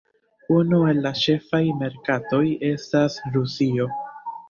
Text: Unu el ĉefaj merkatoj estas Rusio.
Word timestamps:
Unu 0.55 0.79
el 0.91 1.09
ĉefaj 1.25 1.61
merkatoj 1.83 2.43
estas 2.73 3.23
Rusio. 3.39 3.93